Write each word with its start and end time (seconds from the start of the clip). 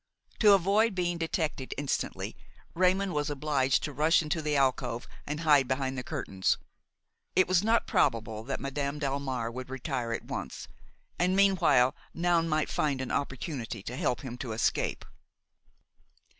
To 0.39 0.53
avoid 0.53 0.95
being 0.95 1.19
detected 1.19 1.75
instantly, 1.77 2.35
Raymon 2.73 3.13
was 3.13 3.29
obliged 3.29 3.83
to 3.83 3.93
rush 3.93 4.23
into 4.23 4.41
the 4.41 4.55
alcove 4.55 5.07
and 5.27 5.41
hide 5.41 5.67
behind 5.67 5.95
the 5.95 6.01
curtains. 6.03 6.57
It 7.35 7.47
was 7.47 7.63
not 7.63 7.85
probable 7.85 8.43
that 8.45 8.59
Madame 8.59 8.97
Delmare 8.99 9.51
would 9.53 9.69
retire 9.69 10.11
at 10.11 10.25
once, 10.25 10.67
and 11.19 11.35
meanwhile 11.35 11.95
Noun 12.15 12.49
might 12.49 12.71
find 12.71 12.99
an 12.99 13.11
opportunity 13.11 13.83
to 13.83 13.95
help 13.95 14.21
him 14.21 14.39
to 14.39 14.53
escape. 14.53 15.05